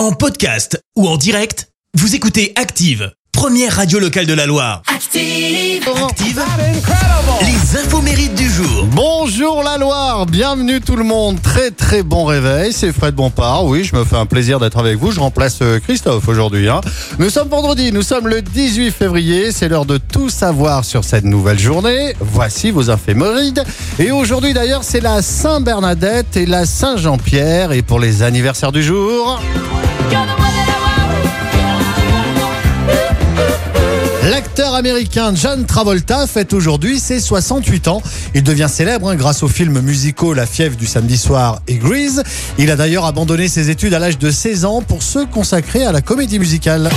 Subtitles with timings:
[0.00, 4.80] En podcast ou en direct, vous écoutez Active, première radio locale de la Loire.
[4.86, 5.86] Active.
[6.08, 6.42] Active,
[7.42, 8.86] les infos mérites du jour.
[8.92, 11.42] Bonjour la Loire, bienvenue tout le monde.
[11.42, 13.66] Très très bon réveil, c'est Fred Bompard.
[13.66, 15.10] Oui, je me fais un plaisir d'être avec vous.
[15.12, 16.70] Je remplace euh, Christophe aujourd'hui.
[16.70, 16.80] hein.
[17.18, 19.52] Nous sommes vendredi, nous sommes le 18 février.
[19.52, 22.14] C'est l'heure de tout savoir sur cette nouvelle journée.
[22.20, 23.64] Voici vos éphémérides.
[23.98, 27.72] Et aujourd'hui d'ailleurs, c'est la Saint-Bernadette et la Saint-Jean-Pierre.
[27.72, 29.38] Et pour les anniversaires du jour.
[34.80, 38.02] Américain John Travolta fête aujourd'hui ses 68 ans.
[38.34, 42.22] Il devient célèbre hein, grâce au film musical La fièvre du samedi soir et Grease.
[42.56, 45.92] Il a d'ailleurs abandonné ses études à l'âge de 16 ans pour se consacrer à
[45.92, 46.88] la comédie musicale.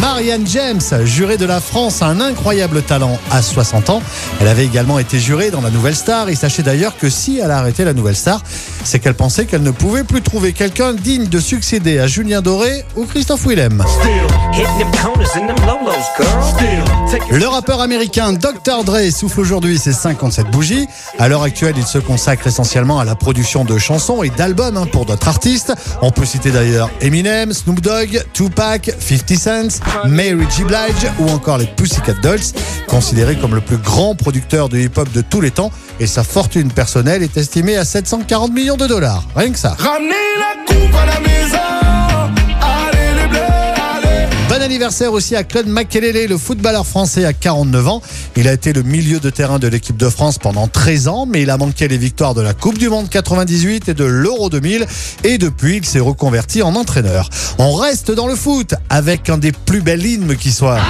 [0.00, 4.02] Marianne James, jurée de la France, a un incroyable talent à 60 ans.
[4.40, 6.28] Elle avait également été jurée dans la Nouvelle Star.
[6.28, 8.40] Et sachez d'ailleurs que si elle a arrêté la Nouvelle Star,
[8.84, 12.84] c'est qu'elle pensait qu'elle ne pouvait plus trouver quelqu'un digne de succéder à Julien Doré
[12.96, 13.82] ou Christophe Willem.
[17.30, 18.84] Le rappeur américain Dr.
[18.84, 20.86] Dre souffle aujourd'hui ses 57 bougies.
[21.18, 24.86] À l'heure actuelle, il se consacre essentiellement à la production de chansons et d'albums hein,
[24.90, 25.72] pour d'autres artistes.
[26.02, 30.62] On peut citer d'ailleurs Eminem, Snoop Dogg, Tupac, 50 Cent, Mary J.
[30.64, 32.40] Blige ou encore les Pussycat Dolls,
[32.86, 35.72] considéré comme le plus grand producteur de hip-hop de tous les temps.
[35.98, 39.24] Et sa fortune personnelle est estimée à 740 millions de dollars.
[39.34, 39.76] Rien que ça.
[44.66, 48.02] Anniversaire aussi à Claude Makelele, le footballeur français à 49 ans.
[48.34, 51.42] Il a été le milieu de terrain de l'équipe de France pendant 13 ans, mais
[51.42, 54.84] il a manqué les victoires de la Coupe du Monde 98 et de l'Euro 2000.
[55.22, 57.30] Et depuis, il s'est reconverti en entraîneur.
[57.58, 60.80] On reste dans le foot avec un des plus belles hymnes qui soit.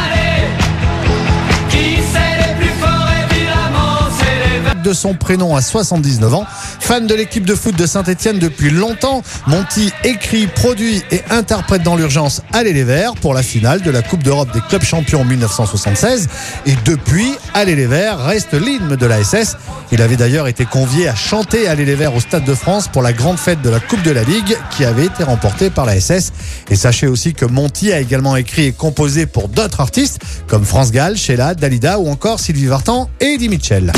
[4.86, 6.46] De son prénom à 79 ans.
[6.78, 11.96] Fan de l'équipe de foot de Saint-Etienne depuis longtemps, Monty écrit, produit et interprète dans
[11.96, 15.24] l'urgence Allez les Verts pour la finale de la Coupe d'Europe des clubs champions en
[15.24, 16.28] 1976.
[16.66, 19.56] Et depuis, Allez les Verts reste l'hymne de la SS.
[19.90, 23.02] Il avait d'ailleurs été convié à chanter Allez les Verts au Stade de France pour
[23.02, 26.00] la grande fête de la Coupe de la Ligue qui avait été remportée par la
[26.00, 26.32] SS.
[26.70, 30.92] Et sachez aussi que Monty a également écrit et composé pour d'autres artistes comme France
[30.92, 33.92] Gall, Sheila, Dalida ou encore Sylvie Vartan et Eddie Mitchell.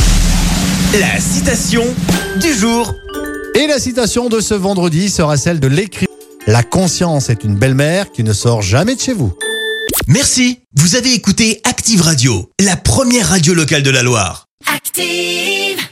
[0.95, 1.85] La citation
[2.41, 2.95] du jour.
[3.55, 6.07] Et la citation de ce vendredi sera celle de l'écrit.
[6.47, 9.37] La conscience est une belle-mère qui ne sort jamais de chez vous.
[10.07, 10.61] Merci.
[10.75, 14.47] Vous avez écouté Active Radio, la première radio locale de la Loire.
[14.75, 15.88] Active.